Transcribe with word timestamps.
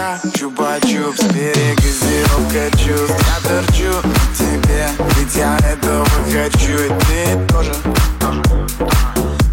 молока 0.00 0.20
Чупа-чупс, 0.34 1.32
перегазировка 1.32 2.70
чувств 2.78 3.16
Я 3.26 3.48
торчу 3.48 4.08
тебе, 4.36 4.88
ведь 5.16 5.34
я 5.34 5.56
этого 5.58 6.06
хочу 6.24 6.72
И 6.72 6.88
ты 6.88 7.46
тоже, 7.52 7.74
тоже 8.20 8.44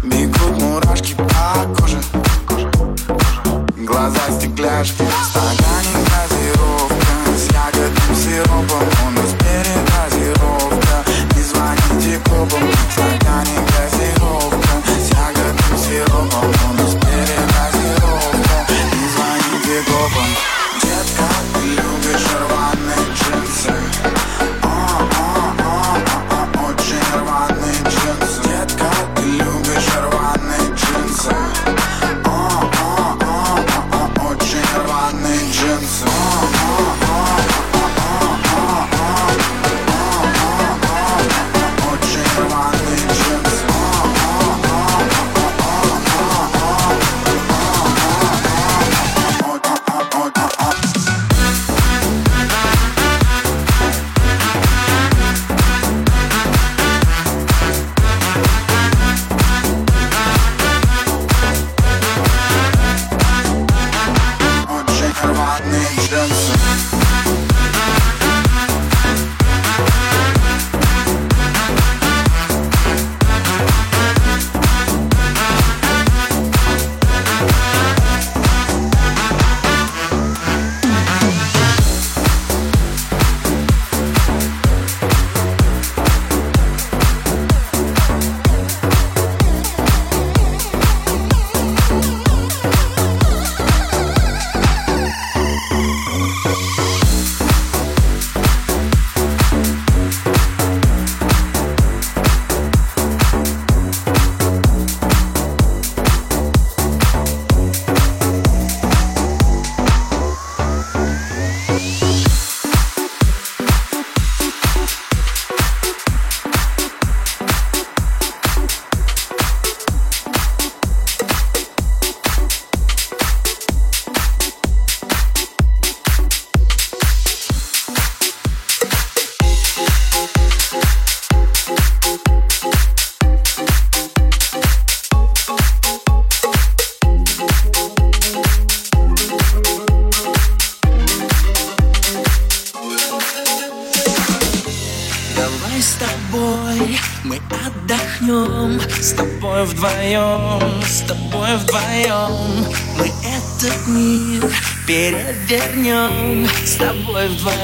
Бегут 0.04 0.62
мурашки 0.62 1.14
по 1.14 1.74
коже. 1.74 1.98
Глаза 3.76 4.20
стекляшки. 4.38 5.02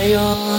your 0.05 0.54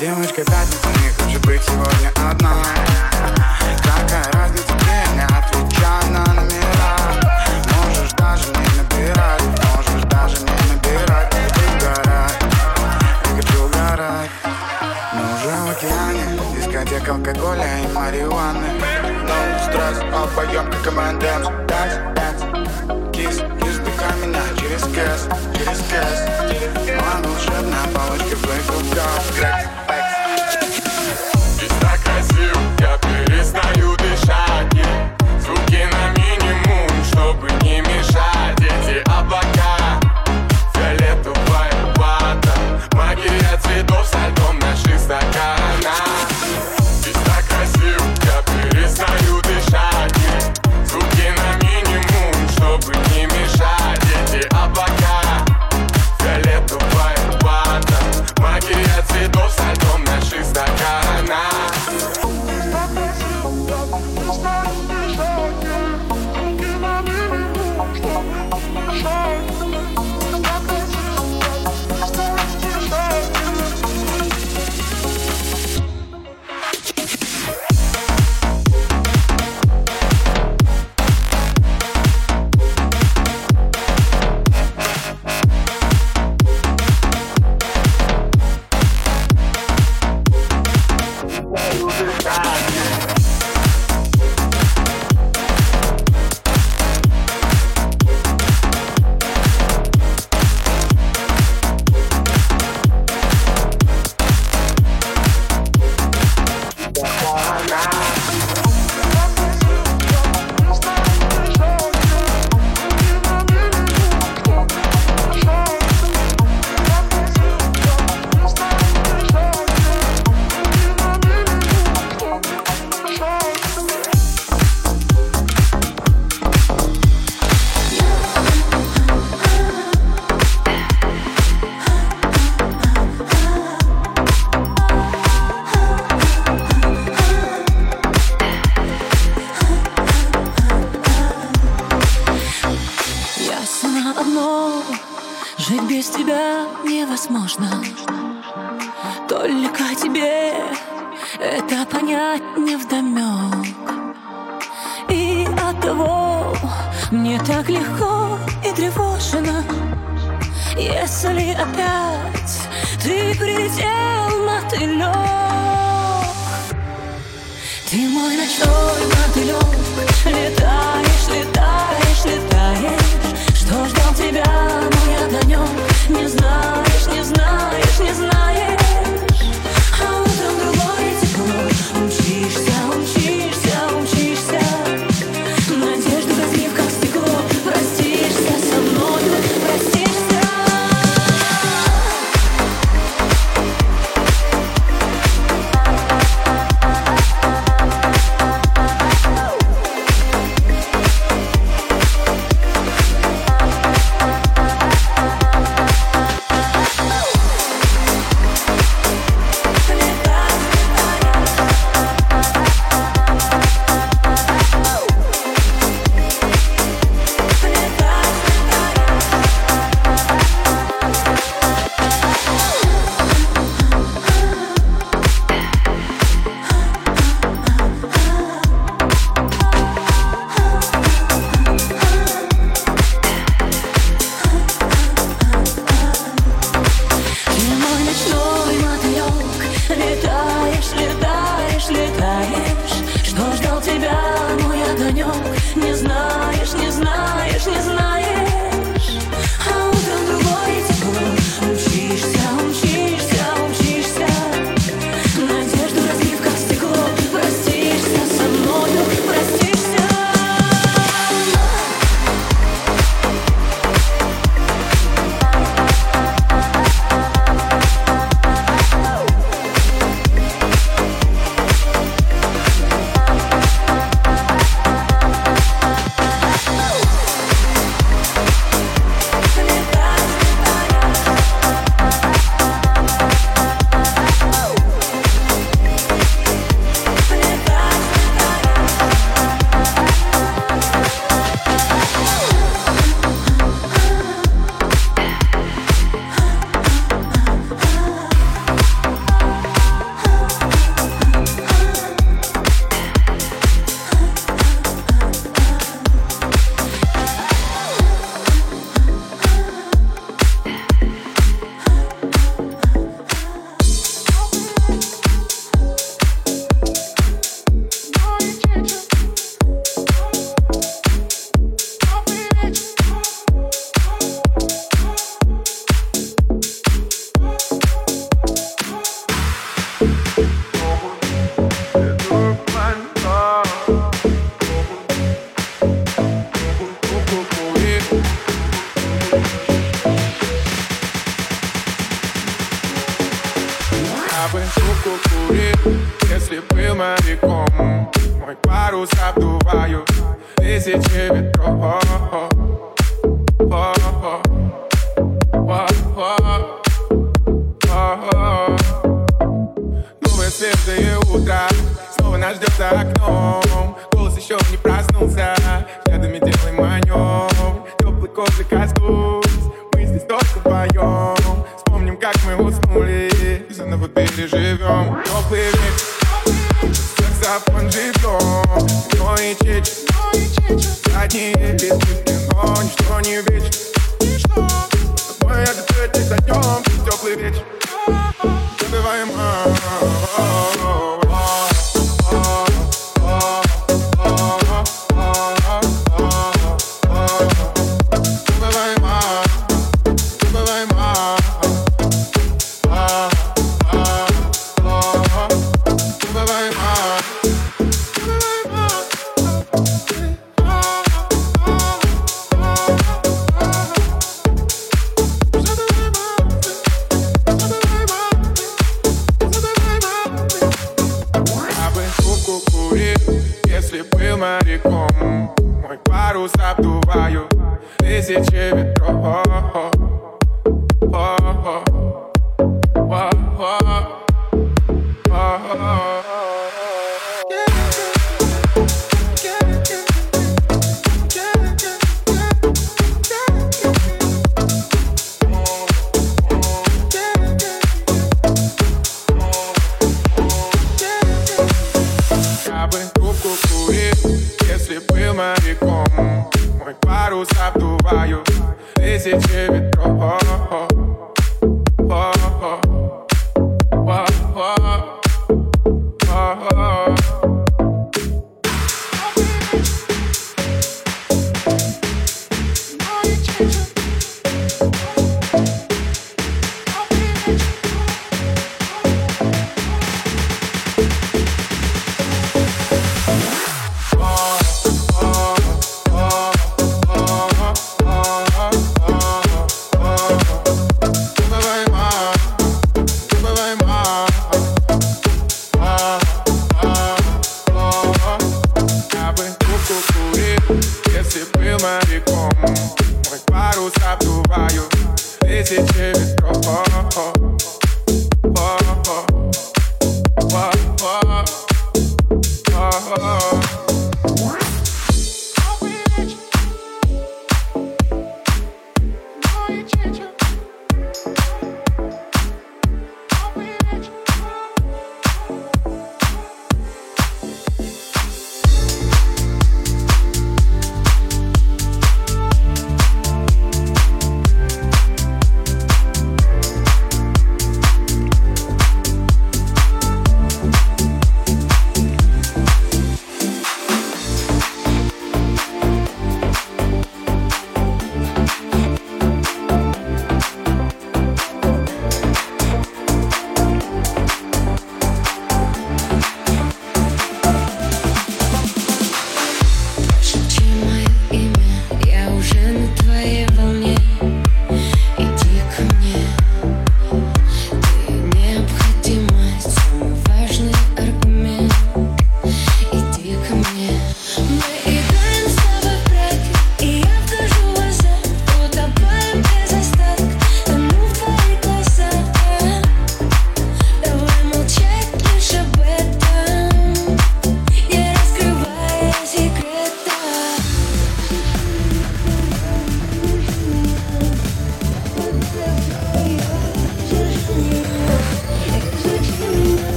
Девочка 0.00 0.42
пятница, 0.42 0.88
не 1.02 1.10
хочу 1.10 1.40
быть 1.40 1.62
сегодня 1.62 2.10
одна. 2.16 2.54
Какая 3.82 4.32
разница, 4.32 4.72
где 4.72 5.04
не 5.12 5.24
отвечай 5.24 6.08
на 6.08 6.24
номера? 6.32 6.96
Можешь 7.76 8.12
даже 8.12 8.46
не 8.46 8.80
набирать, 8.80 9.42
можешь 9.42 10.04
даже 10.08 10.38
не 10.38 10.72
набирать. 10.72 11.34
Я 11.34 11.42
хочу 11.52 11.78
горать, 11.84 12.34
я 13.26 13.42
хочу 13.42 13.68
горать. 13.68 14.30
Мы 15.12 15.20
уже 15.34 15.54
в 15.54 15.70
океане, 15.70 16.24
дискотека 16.56 17.12
алкоголя 17.12 17.68
и 17.84 17.92
марихуаны. 17.92 18.68
No 19.28 19.50
стресс, 19.64 19.98
обоем 20.14 20.70
как 20.70 20.82
командемс 20.82 21.48
Дэнс, 21.68 21.94
дэнс, 22.16 22.40
кис, 23.12 23.36
кис, 23.62 23.76
дыхай 23.78 24.16
меня 24.24 24.40
через 24.58 24.82
кэс, 24.94 25.28
через 25.54 25.78
кэс. 25.90 26.20
Моя 26.86 27.22
волшебная 27.22 27.86
палочка, 27.94 28.34
в 28.34 29.36
грекс 29.36 29.70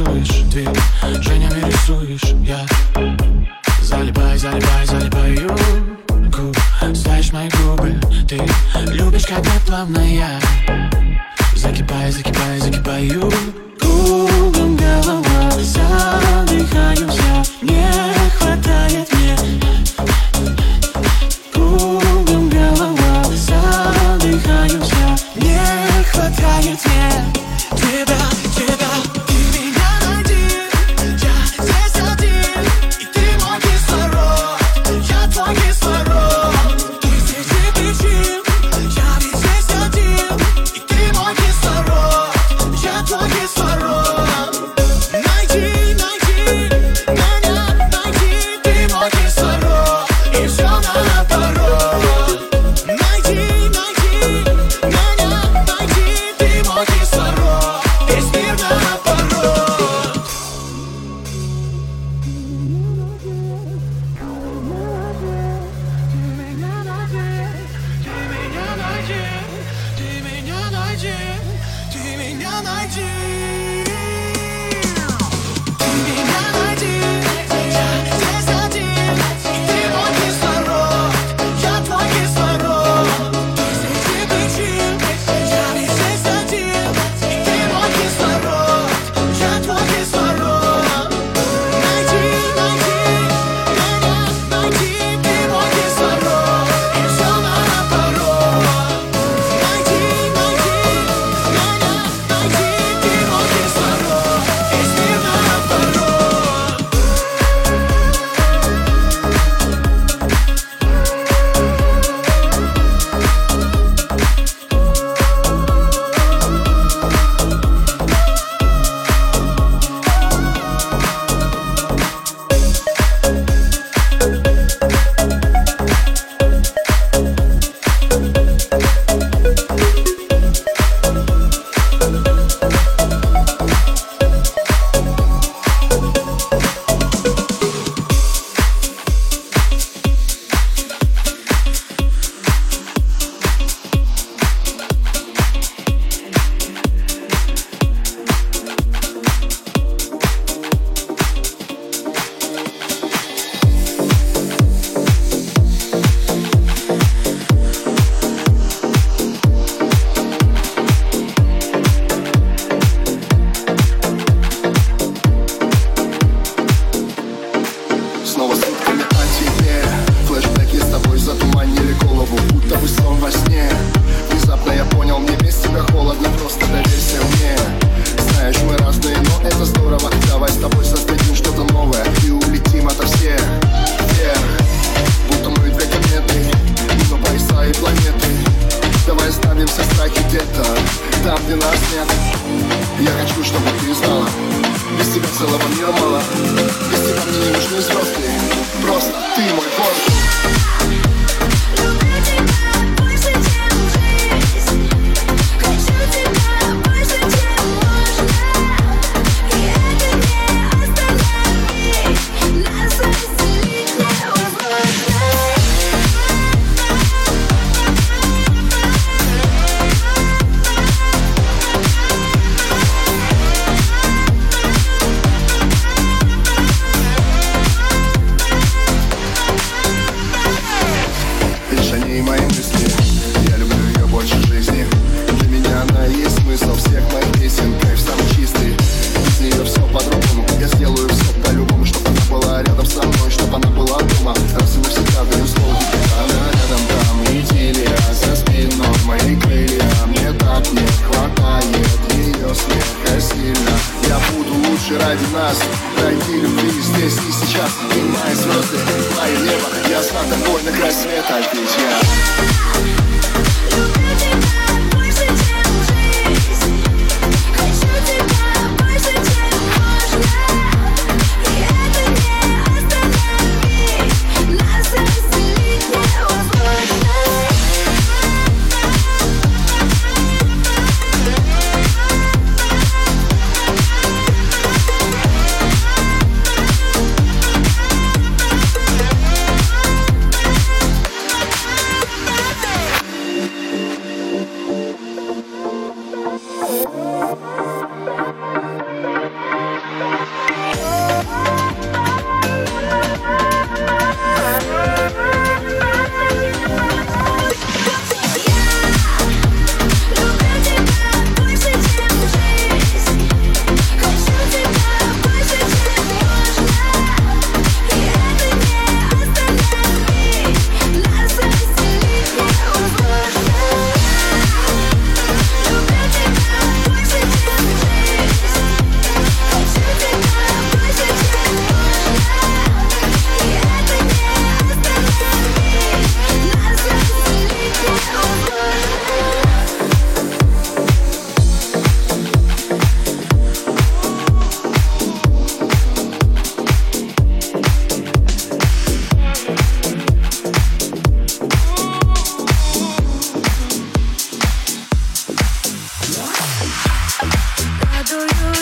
рисуешь 0.00 0.42
дверь 0.50 0.68
Женями 1.22 1.60
рисуешь 1.66 2.34
я 2.46 2.66
Залипай, 3.82 4.38
залипай, 4.38 4.86
залипаю 4.86 5.56
губ. 6.30 6.56
Знаешь 6.92 7.32
мои 7.32 7.48
губы 7.50 7.94
Ты 8.28 8.40
любишь, 8.92 9.26
когда 9.26 9.50
плавная 9.66 10.40
Закипай, 11.54 12.10
закипай, 12.10 12.58
закипаю 12.60 13.30
Кругом 13.78 14.76
голова 14.76 15.50
Задыхаемся 15.60 17.42
Не 17.62 17.90
хватает 18.36 19.08
мне 19.12 19.59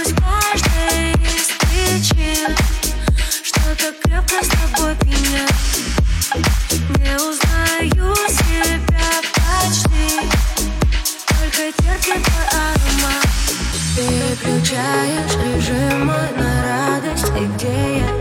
с 0.09 0.13
каждой 0.13 1.13
Что-то 3.43 3.93
крепко 4.03 4.43
с 4.43 4.49
тобой 4.49 4.95
меня 5.05 5.47
Не 6.99 7.15
узнаю 7.17 8.15
себя 8.29 9.09
почти. 9.35 10.09
Только 11.27 11.73
терпит 11.83 12.27
аромат. 12.53 13.29
Переключаешь 13.97 15.37
режимы 15.45 16.21
на 16.37 16.51
радость. 16.65 17.29
И 17.37 17.45
где 17.57 17.99
я 17.99 18.18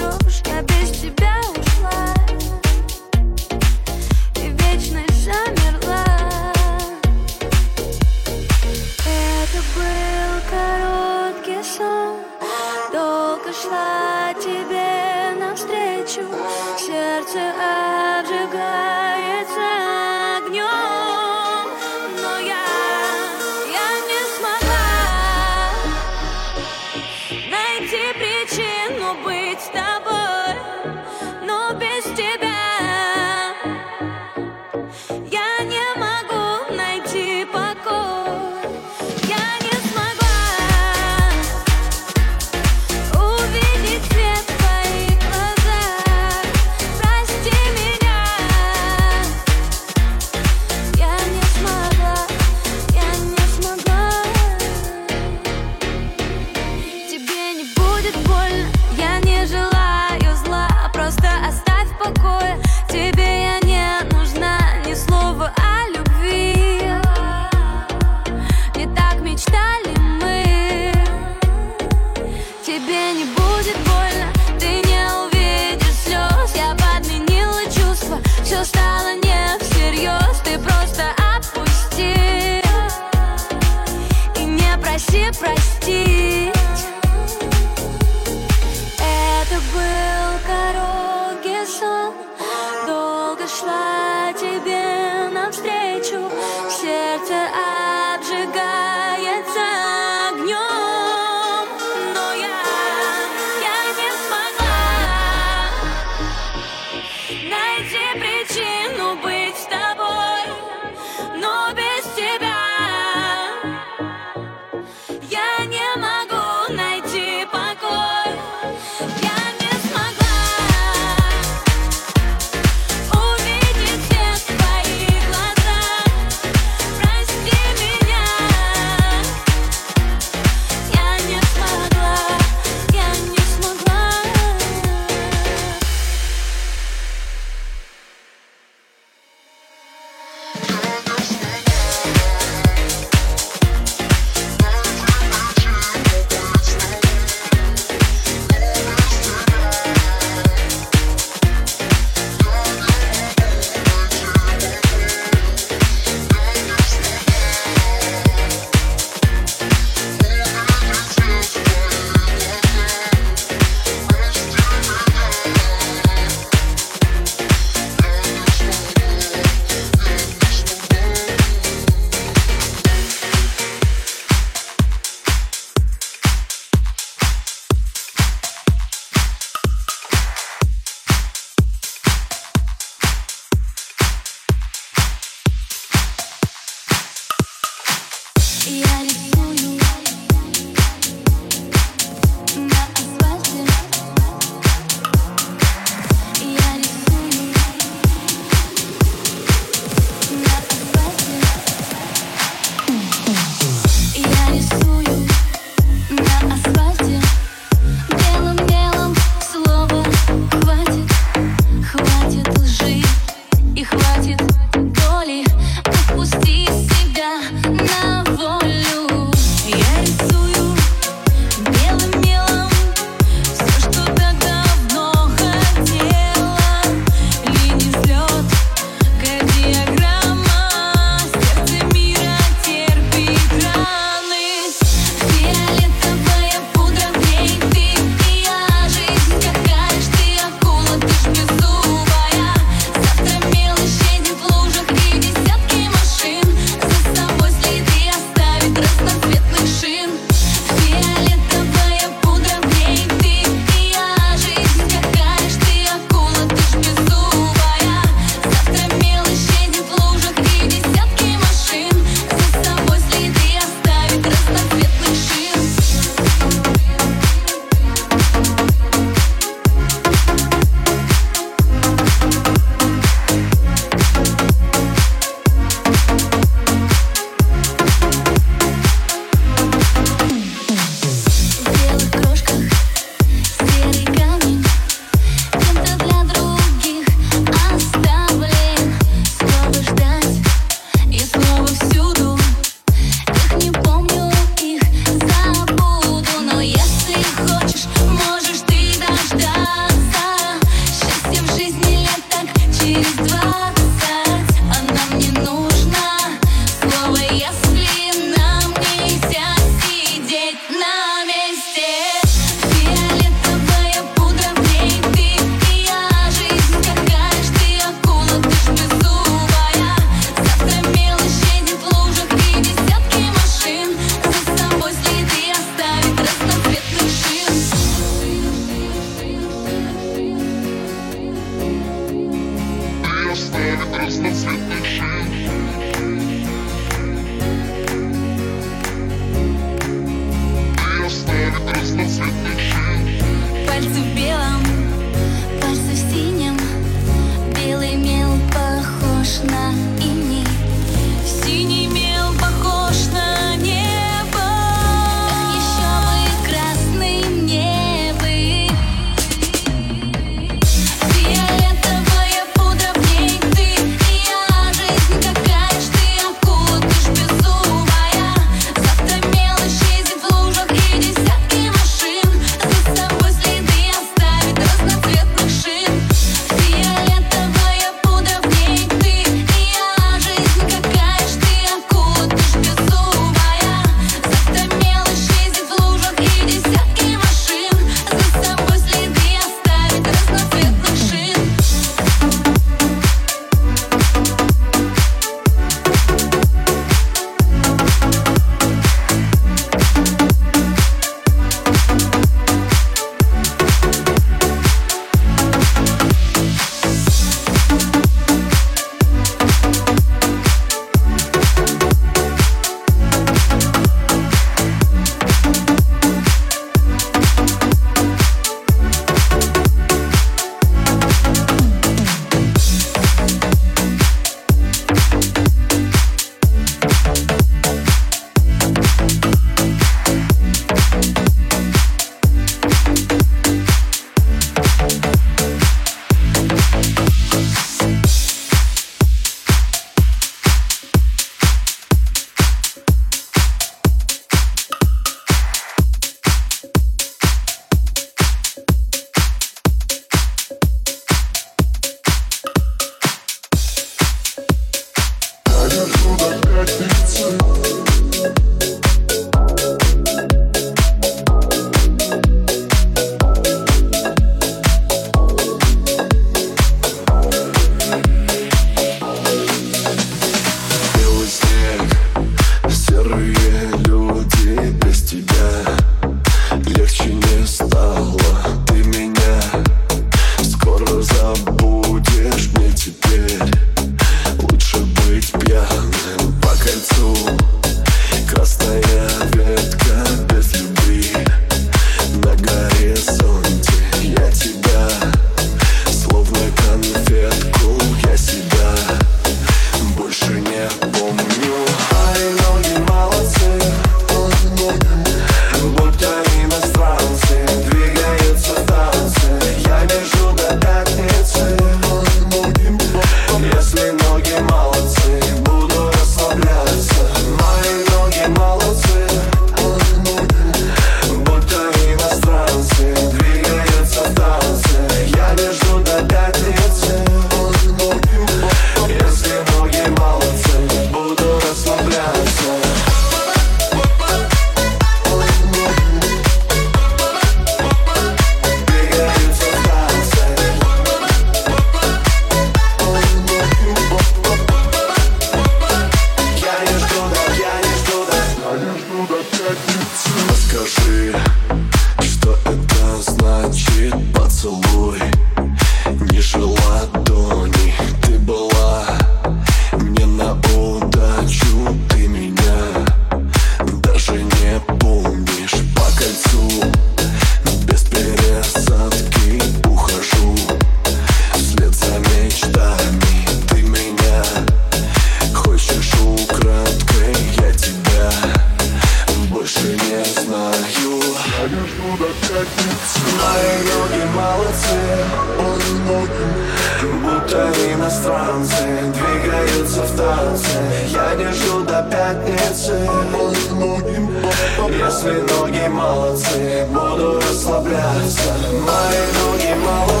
Если 593.61 595.21
ноги 595.21 595.67
молодцы 595.67 596.65
Буду 596.71 597.19
расслабляться. 597.19 598.33
Мои 598.53 599.03
ноги 599.19 599.53
молодцы 599.63 600.00